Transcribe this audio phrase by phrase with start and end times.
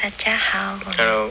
[0.00, 1.28] 大家好，Hello，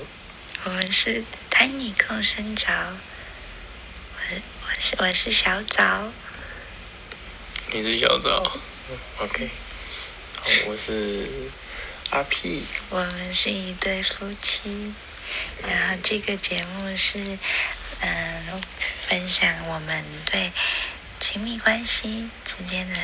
[0.65, 6.11] 我们是丹尼共生藻，我我是我是小枣，
[7.71, 8.59] 你是小赵
[9.19, 9.49] ，OK，
[10.35, 11.49] 好，我是
[12.09, 14.93] 阿 P，我们是一对夫妻，
[15.65, 17.39] 然后这个节目是
[18.01, 18.61] 嗯
[19.07, 20.51] 分享我们对
[21.21, 22.99] 亲密关系之间的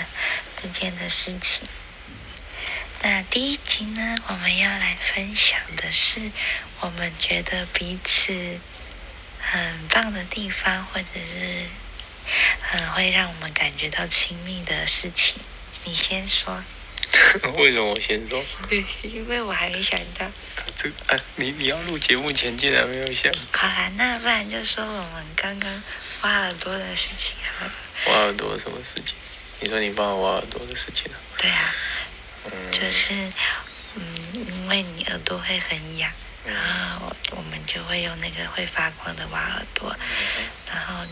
[0.61, 1.65] 之间的事情。
[3.05, 6.31] 那第一集呢，我们要来分享的是
[6.79, 8.33] 我们觉得彼此
[9.41, 11.65] 很棒的地方，或者是
[12.61, 15.35] 很会让我们感觉到亲密的事情。
[15.83, 16.63] 你先说。
[17.57, 18.41] 为什么我先说？
[18.69, 20.25] 对，因为我还没想到。
[20.77, 25.83] 这啊，你你要录节目前竟然没有想好啦，那不然就说我们刚刚
[26.21, 27.71] 挖耳朵的事情好了。
[28.07, 29.13] 挖耳朵什么事情？
[29.59, 31.19] 你说你帮我挖耳朵的事情啊？
[31.37, 32.02] 对啊，嗯，
[32.71, 33.13] 就是
[33.95, 36.11] 嗯，因为你耳朵会很痒，
[36.45, 39.95] 然后我们就会用那个会发光的挖耳朵，
[40.69, 41.05] 然后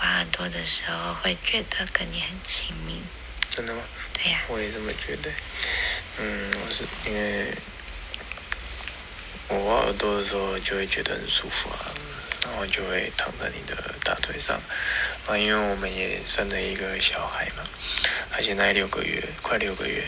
[0.00, 3.00] 挖耳朵的时候会觉得跟你很亲密。
[3.50, 3.82] 真的吗？
[4.12, 5.30] 对呀、我也这么觉得。
[6.18, 7.54] 嗯，我是因为
[9.48, 11.92] 我挖耳朵的时候就会觉得很舒服啊，
[12.44, 14.60] 然后就会躺在你的大腿上。
[15.26, 17.62] 啊，因为我们也生了一个小孩嘛，
[18.30, 20.06] 他现在六个月，快六个月，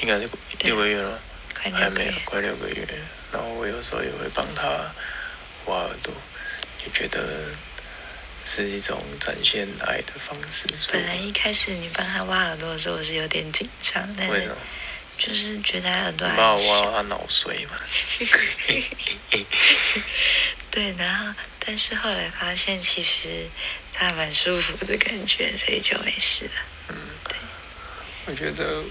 [0.00, 0.28] 应该是
[0.60, 1.20] 六个月了，
[1.54, 2.86] 快还没快六个月。
[3.32, 4.62] 然后我有时候也会帮他
[5.66, 6.12] 挖耳朵，
[6.82, 7.50] 就觉得
[8.46, 10.66] 是一种展现爱的方式。
[10.92, 14.50] 本来一开始你帮他挖耳朵的时候，我是有点紧张，但是？
[15.18, 17.74] 就是觉得他耳朵你把我挖他脑髓嘛？
[20.70, 23.48] 对，然后但是后来发现其实
[23.92, 26.52] 他蛮舒服的感觉，所以就没事了。
[26.90, 26.94] 嗯，
[27.28, 27.36] 对
[28.26, 28.84] 我觉得，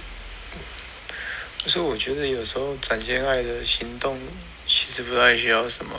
[1.68, 4.18] 可是我觉得有时候展现爱的行动，
[4.66, 5.94] 其实不太需要什么，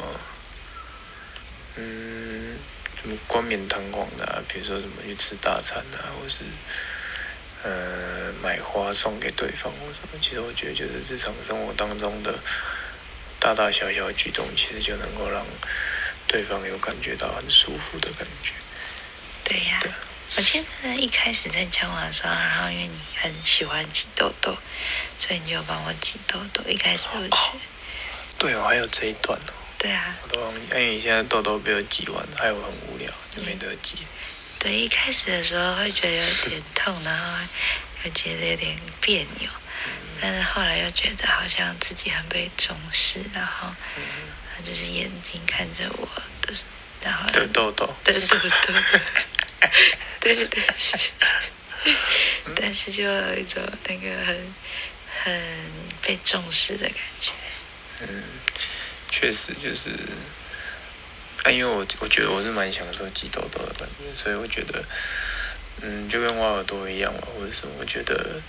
[1.77, 2.57] 嗯，
[2.99, 6.43] 什么冠冕堂皇的、啊，比如说什么去吃大餐啊，或是
[7.65, 10.19] 呃买花送给对方或什么。
[10.23, 12.39] 其实我觉得就是日常生活当中的
[13.39, 15.45] 大大小小的举动，其实就能够让
[16.27, 18.53] 对方有感觉到很舒服的感觉。
[19.45, 19.91] 对呀、对
[20.39, 24.57] 我记得一开始在交往的时候，然后因为你很喜欢挤痘痘，
[25.19, 26.63] 所以你就帮我挤痘痘。
[26.71, 27.59] 一开始我觉得，
[28.39, 29.53] 对哦，还有这一段哦。
[29.79, 33.99] 对啊，我都忘记，因为你现在痘痘被我挤完，还有很无聊，就没得挤。
[34.61, 37.25] 对，一开始的时候会觉得有点痛，然后
[38.05, 39.51] 又觉得有点别扭，
[40.21, 43.75] 但是后来又觉得好像自己很被重视，然后
[44.65, 46.09] 就是眼睛看着我
[46.43, 46.55] 的，
[47.03, 49.01] 然后的痘痘，对对对，
[50.21, 50.99] 对对是，
[52.57, 54.55] 但是就有一种那个很
[55.25, 55.43] 很
[56.03, 57.31] 被重视的感觉。
[58.01, 58.23] 嗯，
[59.11, 59.91] 确实就是，
[61.45, 64.85] 啊，因为我我觉得我是蛮享受挤痘痘的感觉，所以我觉得，
[65.83, 68.43] 嗯，就跟挖耳朵一样嘛，或者什么，我觉得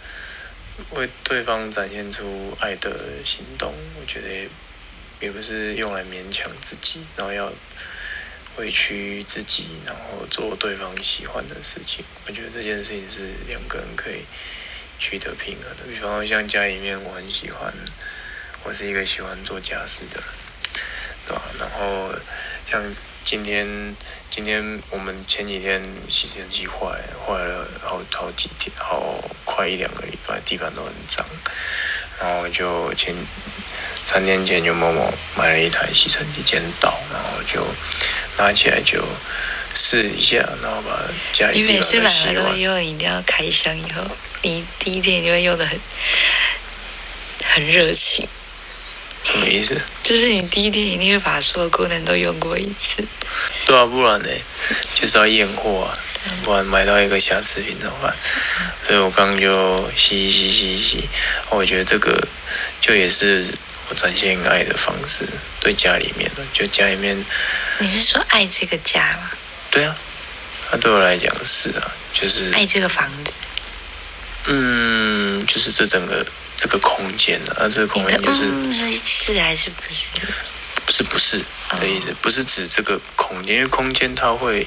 [0.91, 4.49] 为对方展现出爱的行动，我觉得也
[5.19, 7.51] 也不是用来勉强自己，然后要
[8.59, 12.03] 委屈自己，然后做对方喜欢的事情。
[12.27, 14.25] 我觉得这件事情是两个人可以
[14.99, 15.83] 取得平衡的。
[15.87, 17.73] 比方说像家里面，我很喜欢，
[18.63, 20.29] 我是一个喜欢做家事的人，
[21.25, 21.41] 对吧？
[21.57, 22.13] 然后
[22.69, 22.83] 像
[23.23, 23.95] 今天，
[24.29, 31.25] 今天我们前几天吸尘器坏了，坏了好好几天，好快一两个礼拜，地板都很脏。
[32.19, 33.15] 然后就前
[34.05, 37.65] 三天前就某某买了一台吸尘器捡到，然后就
[38.39, 38.97] 拿起来就
[39.75, 40.97] 试一下，然后把
[41.33, 42.59] 家里你每次买完了都会。
[42.59, 44.01] 用，你一定要开箱以后，
[44.41, 45.77] 你第一天就会用的很
[47.43, 48.27] 很热情，
[49.25, 49.79] 什么意思？
[50.01, 53.05] 就是你第一天一定会把所有功能都用过一次。
[53.65, 54.29] 对啊，不然呢，
[54.95, 55.93] 就是要验货啊，
[56.43, 58.15] 不然买到一个瑕疵品怎么办？
[58.87, 61.09] 所以我刚刚就洗一洗洗一洗，
[61.49, 62.25] 我觉得这个
[62.81, 65.27] 就也是我展现爱的方式，
[65.59, 67.17] 对家里面的，就家里面，
[67.79, 69.31] 你是说爱这个家吗？
[69.71, 69.95] 对啊，
[70.71, 73.31] 那对我来讲是啊，就是爱这个房子？
[74.47, 76.25] 嗯，就是这整个
[76.57, 80.05] 这个空间啊，这个空间就是嗯是是还是不是？
[80.85, 81.37] 不是不是
[81.79, 84.65] 的意思，不是指这个空间，因为空间它会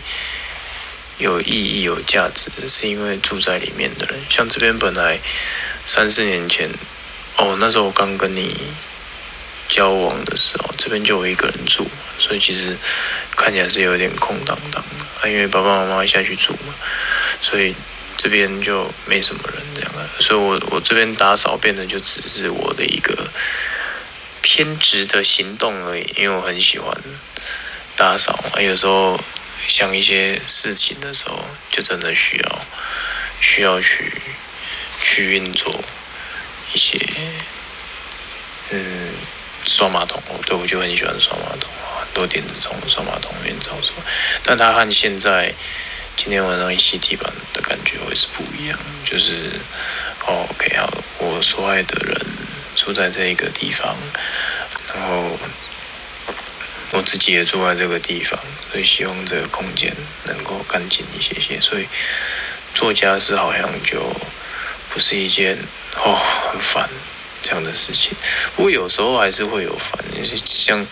[1.18, 4.20] 有意义、有价值，是因为住在里面的人。
[4.30, 5.18] 像这边本来
[5.84, 6.70] 三四年前，
[7.36, 8.54] 哦，那时候我刚跟你
[9.72, 11.88] 交往的时候，这边就我一个人住，
[12.18, 12.76] 所以其实
[13.34, 15.04] 看起来是有点空荡荡的。
[15.22, 16.74] 啊，因为爸爸妈妈下去住嘛，
[17.40, 17.74] 所以
[18.18, 20.04] 这边就没什么人这样啊。
[20.20, 23.16] 所以我我这边打扫变得就只是我的一个
[24.42, 26.94] 偏执的行动而已，因为我很喜欢
[27.96, 29.18] 打扫嘛，有时候
[29.66, 32.60] 想一些事情的时候，就真的需要
[33.40, 34.12] 需要去
[35.00, 35.82] 去运作
[36.74, 36.98] 一些，
[38.70, 39.08] 嗯，
[39.72, 40.22] 刷马桶。
[40.28, 43.32] 哦，对我就很喜欢刷马桶，很多点子从刷马桶。
[43.42, 44.04] 里面找出来，
[44.44, 45.52] 但它和现在
[46.16, 49.32] 今天晚上洗地板的感觉会是不一样，就是
[50.26, 52.20] 哦，OK 好，我所爱的人
[52.76, 53.96] 住在这一个地方，
[54.94, 55.38] 然后
[56.92, 58.38] 我自己也住在这个地方，
[58.70, 59.92] 所以希望这个空间
[60.24, 61.88] 能够干净一些些，所以
[62.74, 64.00] 做家事好像就
[64.90, 65.58] 不是一件
[65.96, 66.14] 哦
[66.52, 66.88] 很烦。
[67.42, 68.12] 这样的事情。
[68.54, 70.86] 不过有时候还是会有烦，就是像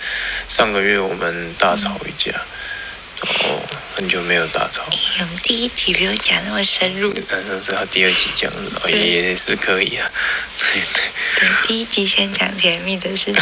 [0.49, 3.63] 上个月我们大吵一架，然后
[3.95, 4.83] 很久没有大吵。
[5.21, 10.11] 我们第一集没有讲那么深入，但是这第二集讲了也也是可以啊。
[10.59, 11.03] 对对。
[11.37, 13.35] 对，第一集先讲甜蜜的事情，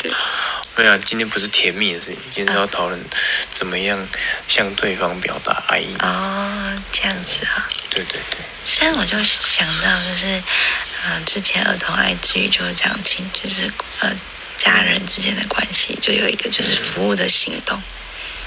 [0.00, 0.10] 对，
[0.76, 3.00] 没有啊，今天不是甜蜜的事情，今天是要讨论
[3.50, 4.06] 怎么样
[4.48, 5.94] 向对方表达爱意。
[6.00, 10.42] 哦，这样子啊、对对对，虽然我就想到，就是，
[11.06, 13.70] 呃，之前儿童爱之语就讲清，就是
[14.00, 14.10] 呃
[14.56, 17.82] 家人之间的关系，就有一个就是服务的行动，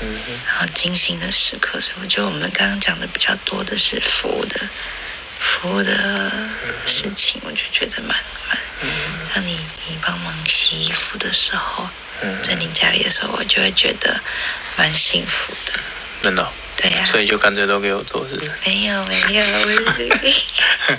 [0.01, 4.59] 嗯哼，然后精心的时刻，所以我觉得我们刚刚讲的比较多的是服务的
[5.39, 6.31] 服务的
[6.87, 8.17] 事情，我就觉得蛮
[8.49, 8.57] 蛮，
[9.35, 9.51] 像你
[9.87, 11.87] 你帮忙洗衣服的时候，
[12.21, 14.19] 嗯在你家里的时候，我就会觉得
[14.77, 15.79] 蛮幸福的，
[16.23, 18.51] 真的哦、对呀、所以就干脆都给我做，是不是？
[18.65, 20.97] 没有没有，我是这个。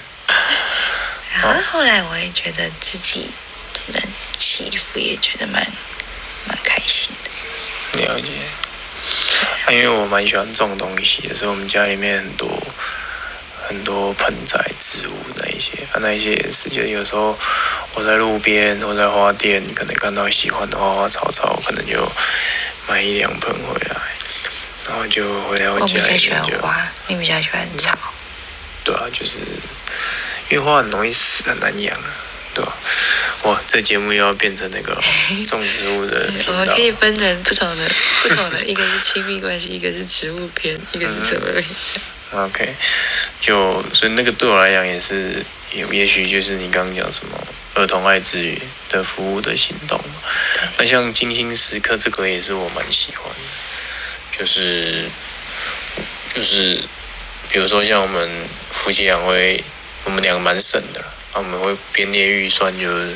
[1.43, 3.31] 然后后来我也觉得自己
[3.87, 4.03] 能
[4.39, 5.65] 洗衣服，也觉得蛮
[6.47, 8.03] 蛮开心的。
[8.03, 8.27] 了解。
[9.67, 12.49] 啊、因为我蛮喜欢种东西的，所以我们家里面很多
[13.69, 17.39] 很多盆栽、植物那一些，啊，那一些也是，就有时候
[17.95, 22.11] 我在路边或在花店，可能看到喜欢的花花草草，可能就
[22.89, 23.97] 买一两盆回来，
[24.89, 27.97] 然后就回来我我比家里较喜欢，花，你比较喜欢草。
[28.85, 29.41] 对啊，就是
[30.51, 32.11] 因为花很容易死，很难养啊，
[32.55, 32.73] 对吧、
[33.43, 34.99] 哇，这节目又要变成那个
[35.49, 36.79] 种植物的我们可。
[36.81, 37.91] 以分成不同的
[38.23, 41.65] 不同的，一个是亲密关系，一个是植物篇，一个是什么篇
[42.33, 42.75] ？OK，
[43.41, 47.39] 就所以那个对我来讲也是，也也许就是你刚刚讲什么
[47.75, 48.61] 儿童爱之语
[48.91, 50.01] 的服务的行动。
[50.79, 55.05] 那像精心时刻这个也是我蛮喜欢的，就是
[56.35, 56.83] 就是
[57.51, 58.29] 比如说像我们
[58.73, 59.63] 夫妻俩会，
[60.05, 63.15] 我们两个蛮省的啦，啊，我们会编列预算，就是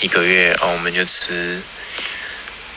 [0.00, 1.60] 一个月啊，我们就吃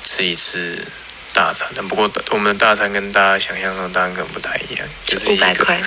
[0.04, 0.86] 吃一次
[1.34, 1.68] 大餐。
[1.76, 5.82] 但不过我们的大餐跟大家想象中的大餐可能不太一样，就是五一个百块。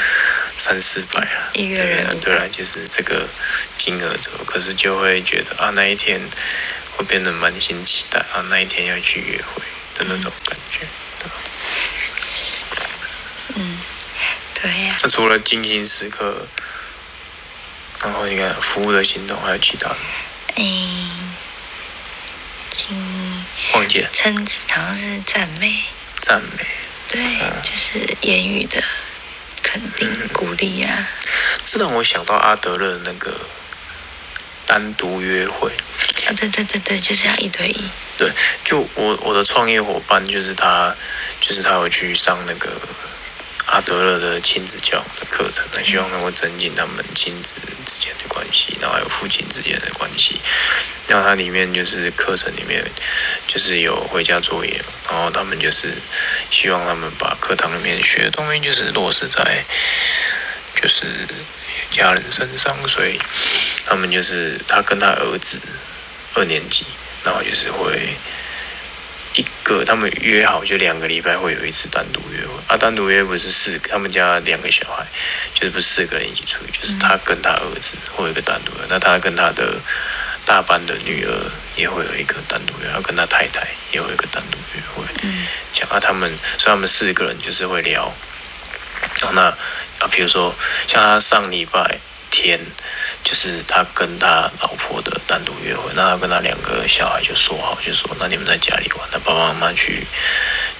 [0.54, 3.26] 三四百啊，一个对人500啊对啊，就是这个
[3.78, 6.20] 金额左右，可是就会觉得啊，那一天
[6.94, 9.62] 会变得满心期待啊，那一天要去约会
[9.94, 10.86] 的那种感觉。
[11.18, 11.34] 对吧？
[13.54, 13.78] 嗯，
[14.60, 16.46] 对呀、那除了精心时刻，
[18.02, 20.00] 然后你看服务的行动，还有其他的吗
[20.56, 21.34] 嗯，
[22.70, 22.96] 亲
[23.74, 24.34] 忘记了称
[24.68, 25.84] 好像是赞美，
[26.20, 26.66] 赞美。
[27.08, 27.22] 对，
[27.62, 28.82] 就是言语的
[29.62, 31.08] 肯定、鼓励啊。
[31.64, 33.40] 这让我想到阿德勒的那个
[34.66, 35.70] 单独约会。
[36.26, 37.90] 啊，对对对对，就是要一对一。
[38.18, 38.30] 对，
[38.64, 40.94] 就我我的创业伙伴，就是他，
[41.40, 42.70] 就是他有去上那个
[43.72, 47.54] 阿德勒的亲子教育的课程，他希望能够增进他们亲子
[47.86, 50.38] 之间的关系，然后还有父亲之间的关系。
[51.08, 52.84] 然后它里面就是课程里面
[53.46, 54.78] 就是有回家作业，
[55.10, 55.94] 然后他们就是
[56.50, 59.64] 希望他们把课堂里面学的东西就是落实在
[60.74, 61.06] 就是
[61.90, 63.18] 家人身上，所以
[63.86, 65.58] 他们就是他跟他儿子
[66.34, 66.84] 二年级，
[67.24, 68.16] 然后就是会
[69.34, 72.52] 一个他们约好就两个礼拜会有一次单独约会。
[72.68, 75.06] 啊，单独约不是四，他们家两个小孩，
[75.54, 79.74] 就是不是四个人一起出去，就是他跟他儿子会有一个单独约，那他跟他的
[80.44, 81.30] 大班的女儿
[81.76, 88.12] 也会有一个单独约，然后跟他太太也会有一个单独约会，嗯讲啊他们，所以他们四个人就是会聊，
[89.20, 89.42] 然后那
[89.98, 90.54] 啊比如说
[90.86, 91.98] 像他上礼拜
[92.30, 92.60] 天。
[93.24, 100.06] 就是他跟他老婆的单独约会，那他跟他两个小孩就说好，就说那你们在家里玩，那爸爸妈妈去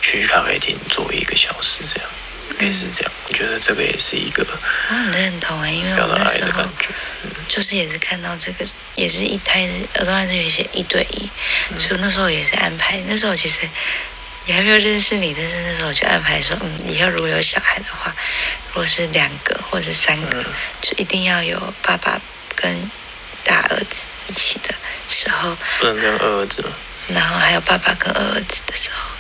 [0.01, 2.11] 去咖啡厅坐一个小时，这样
[2.59, 3.13] 类似这样。
[3.29, 4.45] 我觉得这个也是一个
[4.91, 6.63] 我很认同啊，因为我那时候。
[7.47, 11.31] 就是也是看到这个，也是一胎儿童还是有一些一对一，
[11.79, 12.99] 所以那时候也是安排。
[13.07, 13.59] 那时候其实
[14.47, 18.15] 也还没有认识你，但是那时候我就安排说，嗯，以后如果有小孩的话，
[18.71, 20.43] 如果是两个或者三个，
[20.81, 22.19] 就一定要有爸爸
[22.63, 22.91] 跟
[23.45, 24.73] 大儿子一起的，
[25.09, 26.69] 时候，不能跟二儿子吗？
[27.09, 29.11] 然后还有爸爸跟二儿子的时候，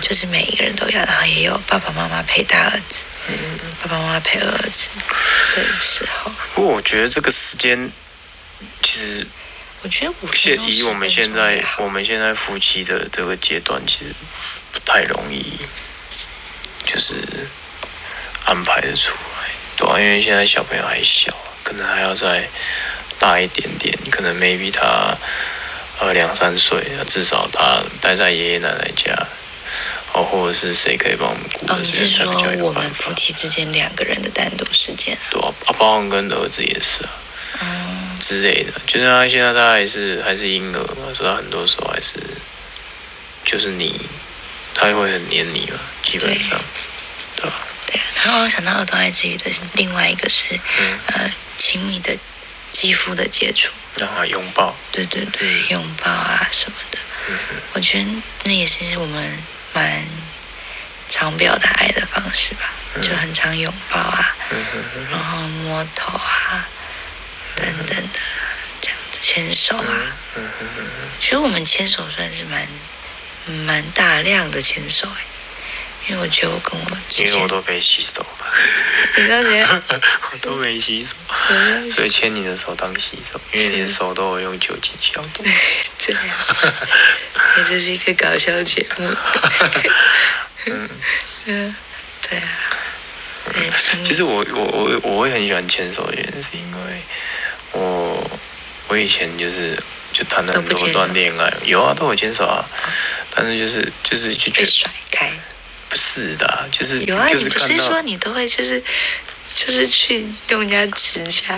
[0.00, 3.02] 就是每一个人都要，然后也有爸爸妈妈陪大儿子，
[3.82, 4.88] 爸爸妈妈陪二儿子
[5.56, 6.30] 的时候。
[6.54, 7.90] 不过我觉得这个时间
[8.82, 9.26] 其实
[9.82, 14.14] 我觉得五现以我们现在10分钟也好我们现在夫妻的这个阶段，其实
[14.72, 15.44] 不太容易，
[16.86, 17.16] 就是
[18.46, 21.36] 安排的出来，对啊，因为现在小朋友还小，可
[21.74, 22.48] 能还要再
[23.18, 25.16] 大一点点，可能 maybe 他
[26.00, 29.12] 呃两三岁，至少他待在爷爷奶奶家，
[30.12, 33.12] 哦，或者是谁可以帮我们顾哦，的时你是说间才比较有我办法们夫。
[33.14, 35.16] 妻之间两个人的单独时间？
[35.30, 37.10] 对啊，啊，包含跟儿子也是啊。
[37.60, 42.18] 嗯，之类的，就是他现在他还是还是婴儿嘛，所以他很多时候还是
[43.44, 43.94] 就是你，
[44.74, 46.58] 他会很黏你嘛，基本上，
[47.36, 47.52] 对吧？
[47.86, 48.04] 对啊。
[48.24, 50.46] 然后我想到儿童爱之语的另外一个是，
[50.80, 52.16] 嗯，呃，亲密的
[52.70, 56.98] 肌肤的接触，让他拥抱，对对对，拥抱啊什么的。
[57.28, 57.38] 嗯
[57.72, 58.06] 我觉得
[58.44, 59.38] 那也是我们
[59.72, 60.04] 蛮
[61.08, 62.70] 常表达爱的方式吧，
[63.00, 64.36] 就很常拥抱啊，
[65.10, 66.68] 然后摸头啊，
[67.56, 68.20] 等等的，
[68.82, 70.16] 这样子牵手啊。
[71.18, 72.68] 其实我们牵手算是蛮
[73.64, 75.24] 蛮大量的牵手哎，
[76.08, 78.24] 因为我觉得我跟我因为我，都没洗手，
[79.16, 79.82] 你知道怎样？
[80.32, 81.14] 我都没洗手，
[81.90, 85.44] 所以牵你的手当洗手，因为你的手都有用酒精消毒。
[85.98, 86.22] 这样，
[87.58, 89.16] 也 这是一个搞笑节目。
[90.66, 90.88] 嗯，
[91.46, 91.76] 嗯，
[92.28, 92.44] 对啊，
[94.04, 97.02] 其实我我我我会很喜欢牵手的原因，是因为
[97.72, 98.30] 我
[98.88, 99.78] 我以前就是
[100.12, 102.64] 就谈了很多段恋爱，有啊都有牵手啊，
[103.34, 105.32] 但是就是就是就觉被得甩开。
[105.94, 108.82] 不是的啊，就是有啊，就是你不是说你都会就是
[109.54, 111.54] 就是去弄人家指甲？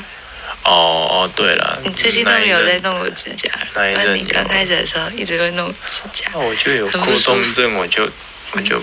[0.62, 6.38] 哦哦对了，你最近都没有在弄我指甲了，那你刚开始的时候一直会弄指甲那。
[6.38, 8.07] 我就有我就
[8.52, 8.78] 我就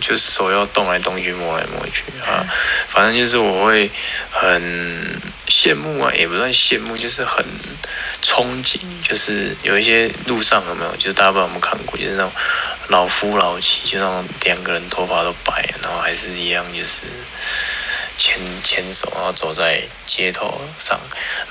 [0.00, 2.44] 就手要动来动去，摸来摸去啊，
[2.88, 3.88] 反正就是我会
[4.32, 7.44] 很羡慕啊，也不算羡慕，就是很
[8.22, 8.78] 憧憬，
[9.08, 12.32] 就是有一些路上有没有，就是大家不知道有没有看过，就是那种
[12.88, 16.98] 老夫老妻，就那种两个人头发都白了，然后还是一样就是。
[18.20, 20.98] 牵牵手，然后走在街头上，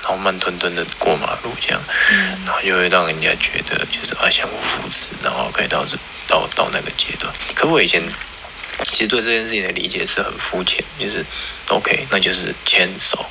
[0.02, 1.80] 然后慢吞吞的过马路这样，
[2.10, 7.32] 嗯然后就会让人家觉得就是啊相互扶持，然后可以到这到到那个阶段。
[7.54, 8.02] 可我以前
[8.84, 11.24] 其实对这件事情的理解是很肤浅，就是
[11.68, 13.24] OK，那就是牵手，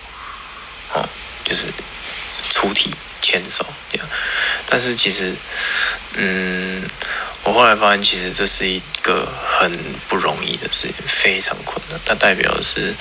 [0.96, 1.08] 哦，
[1.46, 1.68] 就是
[2.50, 2.90] 出体
[3.22, 4.10] 牵手这样。
[4.66, 5.36] 但是其实，
[6.16, 6.84] 嗯，
[7.48, 9.72] 我后来发现，其实这是一个很
[10.10, 11.98] 不容易的事情，非常困难。
[12.06, 12.94] 它代表的是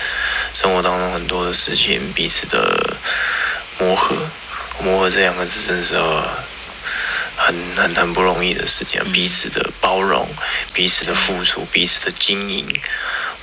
[0.53, 2.97] 生活当中很多的事情彼此的
[3.81, 4.15] 磨合。
[4.79, 5.97] 磨合这两个字真的是
[7.37, 10.29] 很很很不容易的事情，彼此的包容、
[10.73, 12.65] 彼此的付出、彼此的经营，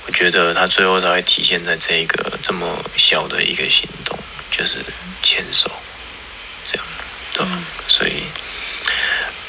[0.06, 4.18] 我觉得它最后才会体现在这一个这么小的一个行动，
[4.50, 4.78] 就是
[5.22, 5.70] 牵手，
[6.72, 6.86] 这样，
[7.34, 7.50] 对吧？
[7.88, 8.22] 所以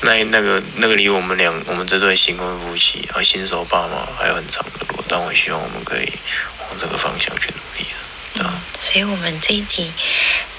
[0.05, 6.13] 那那个那个离我们两我们这对新婚夫妻啊新手爸妈还有很长的路，但我希望我们可以
[6.59, 7.97] 往这个方向去努力的，
[8.35, 8.53] 对吧？
[8.79, 9.91] 所以我们这一集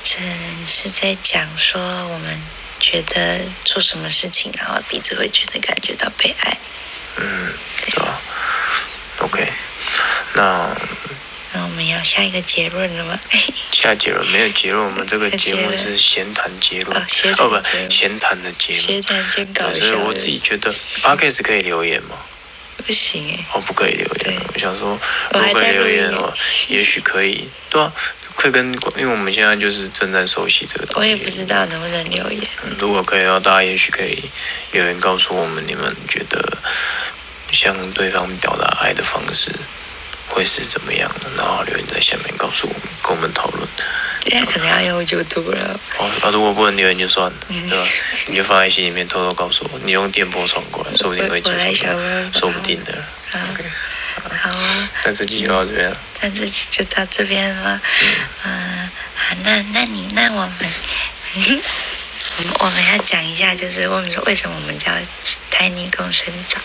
[0.02, 0.18] 只
[0.66, 2.42] 是在讲说，我们
[2.80, 6.58] 觉得做什么事情，然后彼此会觉得感觉到被爱。
[7.18, 7.52] 嗯，
[7.86, 8.20] 对吧
[9.20, 9.48] ？OK，
[10.34, 10.68] 那
[11.56, 13.18] 那我们要下一个结论了吗？
[13.72, 16.94] 下结论没有结论，我们这个节目是闲谈结论，
[17.38, 19.02] 哦不闲谈的结斜论。
[19.02, 22.16] 谈兼搞笑，所以我自己觉得 p o d c a s 可以留言吗？
[22.86, 24.38] 不行哎，哦，不可以留言。
[24.52, 25.00] 我想说，
[25.32, 26.30] 如果可以留言的话，
[26.68, 27.48] 也许可以。
[27.70, 27.90] 对啊，
[28.34, 31.00] 可以跟，因为我们现在就是正在熟悉这个东西。
[31.00, 32.42] 我也不知道能不能留言。
[32.64, 34.22] 嗯如果可以的话，大家也许可以
[34.72, 36.58] 留言告诉我们，你们觉得
[37.50, 39.50] 向对方表达爱的方式
[40.36, 41.30] 会是怎么样的？
[41.38, 43.66] 然后留言在下面告诉我们，跟我们讨论。
[44.28, 45.80] 现在可能要用 YouTube 了。
[45.96, 47.86] 哦，啊，如果不能留言就算了，嗯对吧？
[48.28, 52.34] 你就放在心里面，偷偷告诉我，你用电波传过来，说不定会接受我来，想。
[52.34, 52.92] 说不定的。
[53.30, 53.38] 好
[54.28, 55.96] 好啊，那这期就到这边了。
[56.20, 57.80] 那这期就到这边了。
[58.44, 60.52] 嗯，好，那那你那我们，
[62.38, 64.92] 我们我们要讲一下，就是我们说为什么我们叫
[65.56, 66.58] 台泥共生藻，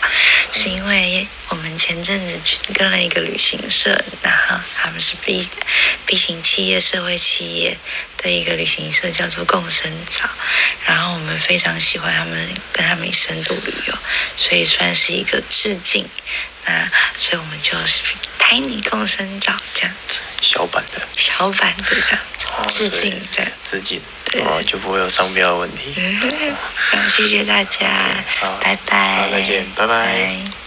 [0.52, 5.48] 是因为我们前阵子去跟了一个旅行社，然后他们是 B
[6.04, 7.78] B 型企业、社会企业
[8.18, 10.28] 的一个旅行社，叫做共生藻。
[10.84, 13.94] 然后我们非常喜欢他们，跟他们深度旅游，
[14.36, 16.06] 所以算是一个致敬。
[16.66, 16.86] 那
[17.18, 18.02] 所以我们就是
[18.52, 22.18] 台海你共生照这样子，小版的，小版的这样
[22.58, 23.50] 哦致所以敬这样。
[23.64, 23.98] 致敬，
[24.30, 24.42] 对。
[24.42, 25.94] 哦，就不会有商标的问题。
[26.92, 27.88] 好，谢谢大家，
[28.60, 29.22] 拜拜。
[29.22, 30.06] 好再见拜拜。
[30.06, 30.61] 拜